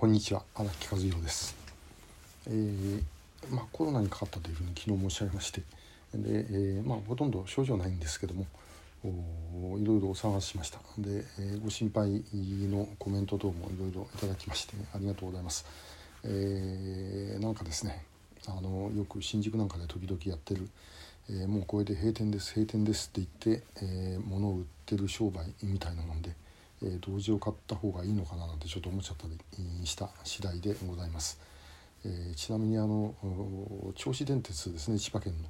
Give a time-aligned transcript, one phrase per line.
[0.00, 0.44] こんにちは。
[0.54, 1.56] 荒木和弘です、
[2.46, 3.02] えー
[3.50, 5.66] まあ、コロナにかかったというふうに昨日申し上げましてで、
[6.14, 8.46] えーまあ、ほとんど症状ないんですけども
[9.76, 10.78] いろいろお探ししました。
[10.98, 12.22] で、えー、ご心配
[12.70, 15.66] のコメント等もいろいろいただきましてありがとうございます、
[16.22, 18.04] えー、なんかですね
[18.46, 20.68] あのよく新宿なんかで時々やってる、
[21.28, 26.30] えー、もうこれで閉店です閉店ですって言って、え、物を売ってる商売みたいなもんで
[26.82, 31.40] え同時を買った方がいいのかななんてちょっと思っちゃったりした次第でございます。
[32.04, 33.14] えー、ちなみにあの
[33.96, 35.48] 銚子電鉄ですね千葉県の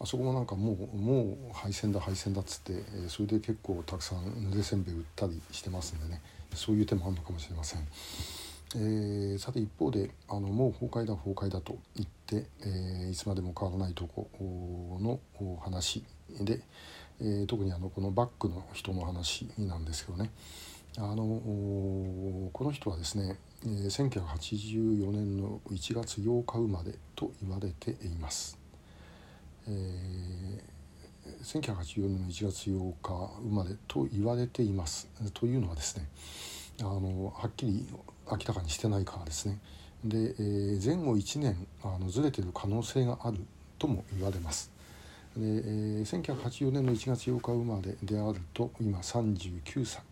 [0.00, 6.22] あそこもなんかもうもう廃線だ廃線だっつって、えー、それで結構たくさんぬれせんべい売ったりしてますんでね
[6.54, 7.80] そういう手もあるのかもしれません。
[8.76, 14.28] えー、さて一方であのもう崩壊だ崩壊だと言って、えー、いつまでも変わらないとこ
[15.00, 15.18] の
[15.62, 16.04] 話
[16.38, 16.60] で、
[17.18, 20.30] えー、特にあのこのバックの人の話なんですけどね
[21.00, 21.24] あの
[22.52, 28.58] この人はですね、1984年の1月8日生まれと言われています。
[29.68, 36.08] えー、1984年の1月8日生まれと言われていますというのはですね
[36.80, 37.86] あのはっきり
[38.30, 39.58] 明らかにしてないからですね
[40.04, 43.38] で、えー、前後1年あのずれてる可能性がある
[43.78, 44.72] とも言われます。
[45.36, 50.02] で、えー、1984年の1月8日生まれであると今39歳、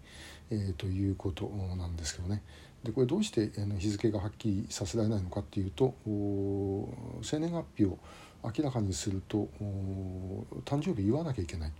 [0.51, 2.43] えー、ということなんですけどね。
[2.85, 5.95] でこれどうして日付がはっきりさせられないのかっていうと
[7.23, 7.99] 生年月日を
[8.45, 9.49] 明らかにすると
[10.65, 11.73] 誕生日言わなきゃいけない、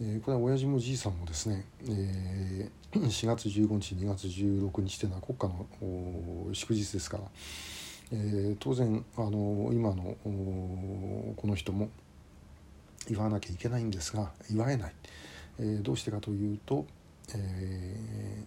[0.00, 7.24] えー、これは親父もじいさんもですね、えー、 4月15日2月16日というのは国家の祝日ですから、
[8.12, 10.16] えー、当然あの今の
[11.36, 11.90] この人も
[13.08, 14.92] 言わなきゃいけないんですが言わえない、
[15.60, 16.86] えー、どうしてかというと、
[17.38, 18.44] え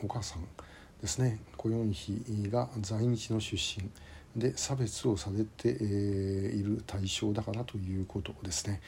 [0.00, 0.42] ー、お母さん
[1.00, 1.38] ですね。
[1.56, 3.88] コヨンヒが在日の出身
[4.36, 8.80] で差別をされて、いる対象だからということですね、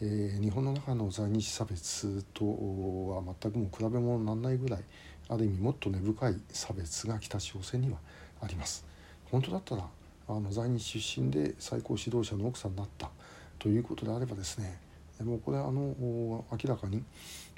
[0.00, 4.84] えー、日本の中の在日差別とは全くも比べ物にならないぐらい
[5.28, 7.98] ある意味もっと根深い差別が北朝鮮には
[8.40, 8.84] あります。
[9.30, 9.86] 本当だったら
[10.28, 13.10] あの在日出身で最高指導者の奥さんになった
[13.58, 14.78] ということであればですね
[15.24, 17.02] もこれあの明らかに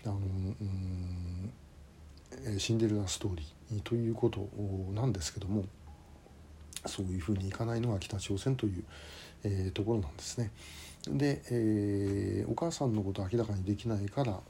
[0.05, 1.53] あのうん
[2.59, 4.49] シンデレラストーリーということ
[4.93, 5.65] なんですけども
[6.87, 8.85] そういうふうにいかないのが北朝鮮という、
[9.45, 10.51] えー、ところなんですね。
[11.09, 14.41] で、えー、お母さんのことを明らかにできないから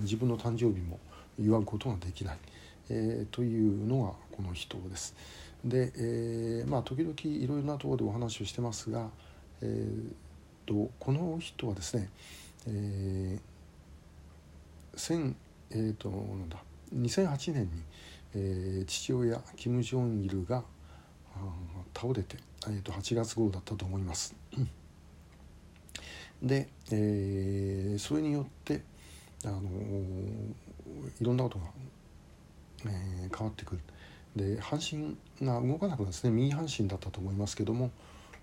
[0.00, 0.98] 自分の誕生日も
[1.38, 2.38] 祝うことができない、
[2.88, 5.14] えー、というのがこの人です。
[5.64, 9.08] で、えー、まあ時々いろいろなところでお話をしてますが、
[9.62, 10.26] えー
[10.66, 12.10] とこの人はですね、
[12.68, 15.26] えー
[15.70, 16.56] えーと、なんだ
[16.94, 17.70] 2008年に、
[18.34, 20.62] えー、父親キム・ジョンイルが
[21.94, 24.34] 倒れて、えーと、8月号だったと思います。
[26.42, 28.82] で、えー、それによって、
[29.44, 29.60] あの、
[31.20, 31.64] いろんなことが、
[32.86, 33.80] えー、変わってくる。
[34.36, 37.90] で半身が動かなくなるんですね右半身だったと思いますけども、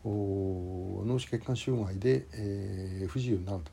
[0.03, 3.71] 脳死血管障害で、えー、不自由になると。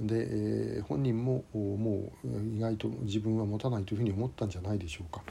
[0.00, 5.22] で、えー、本人ももう意外と自分は持たないというふうに思ったんじゃないでしょうか。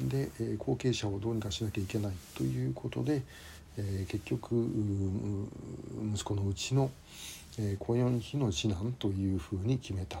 [0.00, 3.22] で、えー、後継者をどうにかしなきゃいけないということで、
[3.76, 4.68] えー、結局
[6.14, 6.90] 息子のうちの、
[7.58, 10.20] えー、コヨンヒの次男というふうに決めた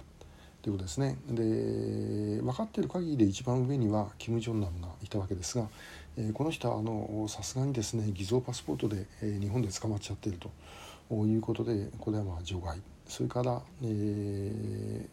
[0.62, 1.16] ということですね。
[1.28, 5.68] で分かっている限りで一番上にはキム・ジョンナムがいたわけですが、
[6.16, 12.78] えこの人はあのさすがにですね偽造パスポートで、え日本で捕まっちゃってるということでこれはまあ除外
[13.10, 15.06] それから、え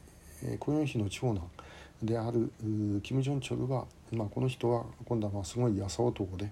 [0.46, 1.50] ー、コヨンヒの長男
[2.04, 2.52] である
[3.02, 6.52] キム・ジョンチョルは、まあ、この人は今度はまあすごい朝男で、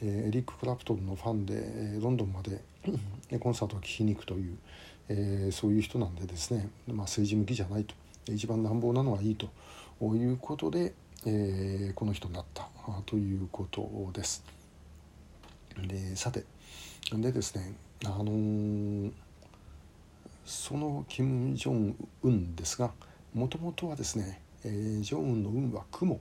[0.00, 2.60] えー、エリック・クラプトンのファンで、えロンドンまで
[3.40, 4.56] コンサートを聴きに行くという、
[5.08, 7.94] えー、そういう人なんでですね、まあ、政治向きじゃないと
[8.32, 9.48] 一番乱暴なのはいいと
[10.00, 10.94] いうことで、
[11.26, 12.68] えー、この人になった
[13.04, 14.44] ということです。
[15.86, 16.44] でさて
[17.12, 17.72] でですね
[18.04, 19.12] あのー、
[20.48, 22.90] そのキム・ジョンウンですが
[23.34, 26.18] もともとはですね、えー、ジョンウンの運は雲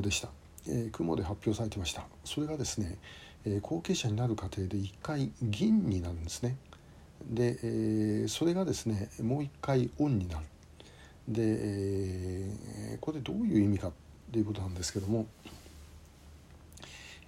[0.00, 0.28] でした、
[0.68, 2.04] えー、雲で発表されてました。
[2.24, 2.98] それがですね、
[3.44, 6.56] えー、後継者になる過程で一回銀になるんですね。
[7.28, 10.44] で、えー、それがですねもう一回オンになる。
[11.26, 13.90] で、えー、これどういう意味か
[14.30, 15.26] ということなんですけども、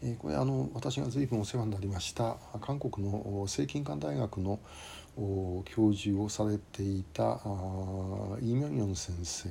[0.02, 4.58] え、これあの私が随分お世話になりました韓国の聖金館大学の
[5.64, 7.40] 教授をされていた
[8.40, 9.48] イ・ミョンヨン先生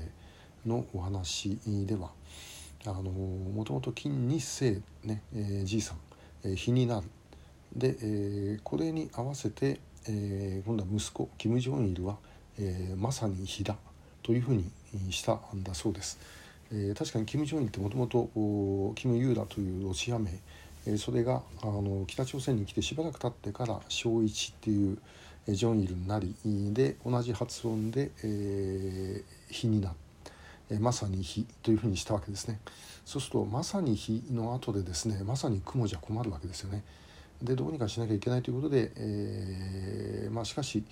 [0.65, 2.11] のお話では、
[2.85, 5.97] もともと金日成ね、えー、じいさん、
[6.45, 7.07] えー、日になる
[7.75, 12.17] で、えー、これに合わせて、えー、今度は息子キム・ジョンイルは、
[12.57, 13.75] えー、まさに日だ
[14.23, 14.71] というふうに
[15.11, 16.17] したんだそうです。
[16.71, 18.29] えー、確かにキム・ジョンイルってもともと
[18.95, 20.31] キム・ユーラというロシア名、
[20.85, 24.97] えー、それがあの北朝鮮に来てしばらく経ってから小一っていう
[25.47, 26.35] えジョンイルになり
[26.73, 30.09] で同じ発音で、えー、日になって。
[30.77, 32.59] まさに日というふうにしたわけですね。
[33.03, 36.83] そうするとまさに日の後でですねまさに雲じゃ困るわけですよね。
[37.41, 40.83] でどうにかしなきゃいけないということで、えー、まあ、しかし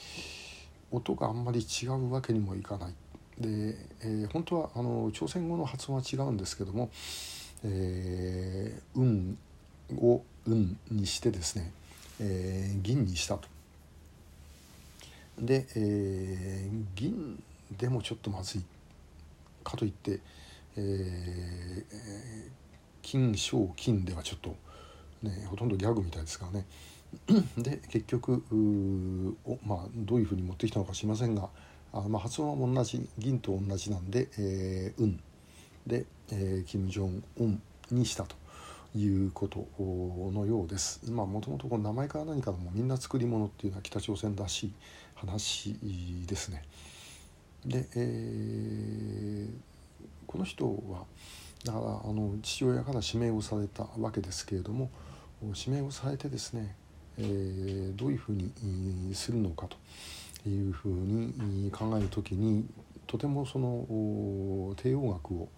[0.90, 2.94] 音があんまり違うわけにもいかない。
[3.39, 6.89] で、えー、本当はあの朝鮮語の発音は違うんですけども
[7.63, 9.38] 「えー、運」
[9.98, 11.72] を「運」にしてですね、
[12.19, 13.48] えー、銀にしたと。
[15.39, 17.42] で、えー、銀
[17.78, 18.63] でもちょっとまずい
[19.63, 20.19] かといって、
[20.78, 21.83] えー、
[23.01, 24.56] 金賞金ではちょっと、
[25.22, 26.66] ね、ほとんどギャグみたいですからね
[27.57, 28.44] で結局
[29.45, 31.50] お、まあ、どういうふうに持ってきたのか知りませんが
[31.94, 35.19] あ、まあ、発音は同じ銀と同じなんで「えー、運」
[35.88, 37.62] で、えー、金正恩
[37.92, 38.36] にしたと
[38.95, 41.10] いうことのようです。
[41.12, 44.74] まあもともと名前から何からもみんな作り物っていうのは北朝鮮らしい
[45.16, 45.78] 話
[46.25, 46.63] ですね。
[47.66, 49.54] で、えー、
[50.25, 51.06] この人は
[51.63, 54.90] だからあの父親から指名をされたわけですけれども
[55.42, 56.75] 指名をされてですね、
[57.18, 59.78] えー、どういうふうにするのかと
[60.45, 62.66] いうふうに考える時に
[63.07, 63.86] とてもその
[64.75, 65.50] 帝王学を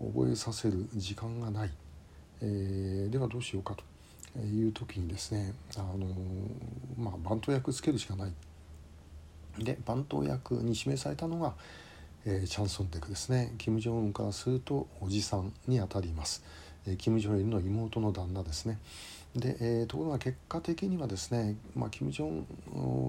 [0.00, 1.70] 覚えさせる時間がない、
[2.42, 6.06] えー、ではどうしようかという時にですねあの、
[6.98, 8.32] まあ、番頭役つけるしかない。
[9.58, 11.54] で番頭役に指名されたのが、
[12.24, 13.52] えー、チャンソンテクですね。
[13.58, 16.44] キム・ジョンウンからするとおじさんにあたります、
[16.86, 18.78] えー、キム・ジョンイルの妹の旦那ですね。
[19.36, 22.46] で、えー、ところが結果的にはですね、まあ、キム・ジョン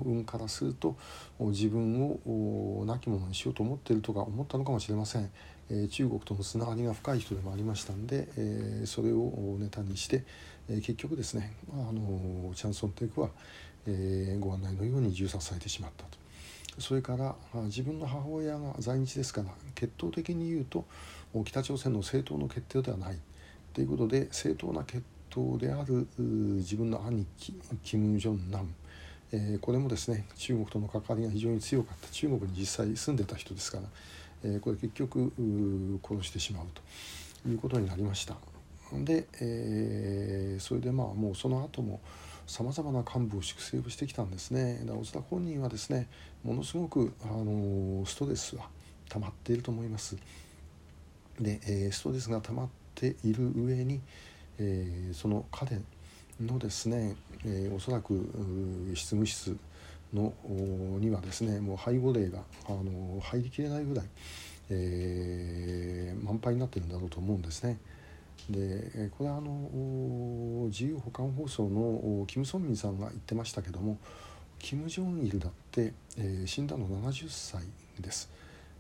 [0.06, 0.96] ウンからすると
[1.40, 5.32] 自分を亡き者にしようと思っているとか思ったのかもしれません、
[5.72, 10.24] えー、中国とのつながりが深い人でもありましたんで、えー、それをネタにして、
[10.70, 13.30] えー、結局ですね、あ、のチャンソンテイクは、
[13.88, 16.22] えー、ご案内のように銃殺されてしまったと。
[16.80, 17.36] それから
[17.66, 20.86] 自分の母親が在日ですから血統的に言うと
[21.44, 23.20] 北朝鮮の正当の決定ではない
[23.74, 28.70] ということで正当な決統である自分の兄貴キム・ジョンナム、
[29.32, 32.08] えー、これもですね中国との関わりが非常に強かった。
[32.10, 33.84] 中国に実際住んでた人ですから、
[34.44, 35.32] えー、これ結局
[36.04, 36.66] 殺してしまう
[37.44, 38.36] ということになりました。
[38.94, 42.02] で、えー、それでまあもうその後も
[42.46, 44.80] さまざまな幹部を粛清をしてきたんですね。
[44.82, 46.08] だからお本人はですね
[46.44, 48.68] ものすごくあのストレスは
[49.08, 50.18] 溜まっていると思います。
[51.40, 54.02] で、えー、ストレスが溜まっている上に、
[54.60, 55.80] えー、その彼
[56.40, 57.16] のですね、
[57.46, 58.14] えー、おそらく
[58.94, 59.58] 執務室
[60.14, 60.34] の
[61.00, 64.06] にはですねもう背後霊があの入りきれないぐらい、
[64.70, 67.78] えー、満杯になってるんだろうと思うんですね。
[68.50, 73.98] でこれはあの自由保管放送のキム・ソンミンさんが言ってましたけども
[74.58, 77.64] キム・ジョンイルだって、えー、死んだの70歳
[78.00, 78.30] です。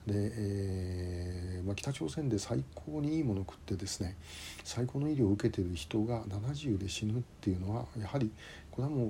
[0.08, 4.18] で、えーまあ、北朝鮮で最高にいいものを食ってですね
[4.66, 8.30] 最高の医療を受けている人が70で死ぬっていうのはやはり
[8.70, 9.10] これはもう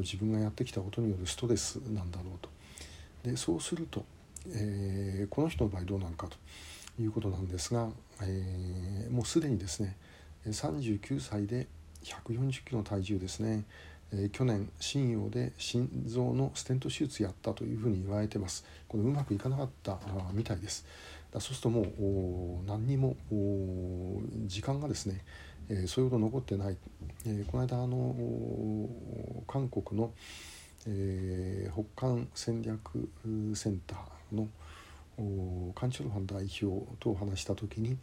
[0.00, 2.50] 自分がやってきたことによるストレスなんだろうと。
[3.30, 4.04] でそうすると、
[4.50, 6.36] えー、この人の場合どうなのかと。
[7.00, 7.88] いうことなんですが、
[8.22, 9.96] えー、もうすでにですね
[10.46, 11.66] 39歳で
[12.04, 13.64] 140キロの体重ですね、
[14.12, 19.98] えー、去年信用で心臓のステント手術やったというふうに言われてますこれうまくいかなかった
[20.34, 20.84] みたいです
[21.34, 23.16] そうするともう何にも
[24.46, 25.20] 時間がですね、
[25.68, 26.76] えー、そういうこと残ってない、
[27.26, 28.14] えー、この間あの
[29.46, 30.12] 韓国の、
[30.86, 33.08] えー、北韓戦略
[33.54, 34.48] センターの
[35.74, 37.96] カン・チョルハン代表とお話した時に、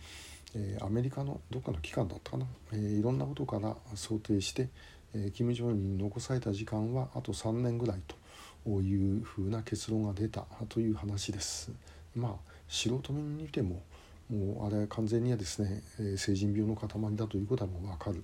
[0.56, 4.70] えー、アメリカのどっかの機関だったかな、えー、いろんなことから想定して、
[5.14, 11.72] えー、キム・ジョンに残された時間はあと3年ぐらいというふうな結論が出たという話です。
[12.16, 13.82] まあ素人目に見ても
[14.30, 18.24] もうあれは完全にはですね、えー、成人病の塊だということはもう分かる。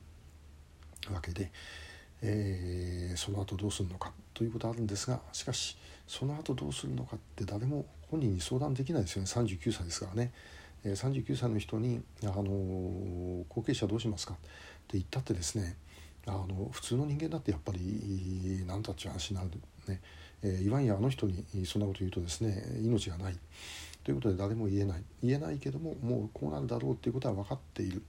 [1.13, 1.51] わけで、
[2.21, 9.27] えー、その後どうするのかということはあるんですがしかしその後どうするのかって誰も本人に相談できないですよね。
[9.27, 10.31] 39歳ですからね、
[10.83, 14.43] えー、39歳の人に、あの、後継者どうしますかって
[14.93, 15.75] 言ったってですね
[16.27, 19.49] あの普通の人間だってやっぱり何だっちゅう話になる
[19.87, 20.01] ね、
[20.43, 23.37] えー、いわんやあの人にそんなこと言うとですね命がない。
[24.05, 25.03] ということで誰も言えない。
[25.23, 28.03] 言えないけどももうこうなるだろうということは分かっている、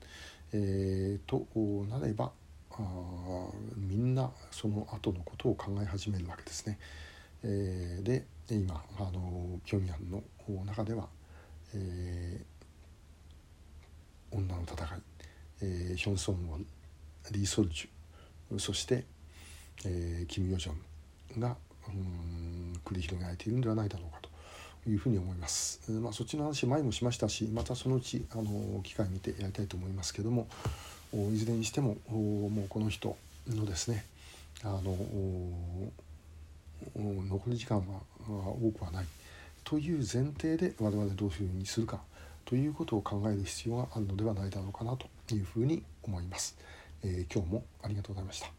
[0.52, 1.46] えー、と
[1.90, 2.30] なれば
[2.72, 6.78] あみんなその後のことを考え始めるわけですね。
[7.42, 10.22] えー、で今あのピョンヤンの
[10.66, 11.08] 中では、
[11.74, 15.02] えー、女の戦い、
[15.62, 16.66] えー、ヒョン・ソンウォル
[17.32, 19.04] リー・ソルジュそして、
[19.86, 20.72] えー、キム・ヨジョ
[21.38, 21.56] ンが
[21.88, 24.35] うん繰り広げられているんではないだろうかと。
[24.88, 25.80] いうふうに思います。
[25.90, 30.46] まあ、そっちの話前もしましたしまたそのうちあの機会見てやりたいと思いますけども
[31.12, 33.16] いずれにしてももうこの人
[33.48, 34.04] のですね
[34.62, 34.96] あの
[36.94, 37.84] 残り時間は
[38.28, 39.06] 多くはない
[39.64, 42.00] という前提で我々どういうふうにするか
[42.44, 46.56] ということを考える必要があるのではないだろうかなというふうに思います。
[47.02, 48.50] えー、今日もありがとうございました。